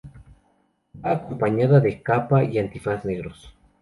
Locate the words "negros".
3.05-3.53